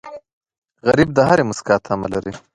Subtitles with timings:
[0.87, 2.31] غریب د هرې موسکا تمه لري